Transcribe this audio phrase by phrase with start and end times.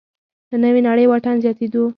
[0.49, 1.83] له نوې نړۍ واټن زیاتېدو